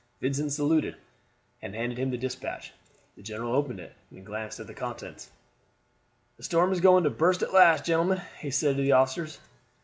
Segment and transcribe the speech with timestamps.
[0.19, 0.95] Vincent saluted,
[1.61, 2.73] and handed him the despatch.
[3.15, 5.29] The general opened it and glanced at the contents.
[6.37, 9.37] "The storm is going to burst at last, gentlemen," he said to the officers.